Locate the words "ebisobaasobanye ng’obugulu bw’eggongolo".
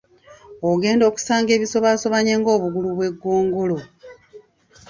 1.57-3.77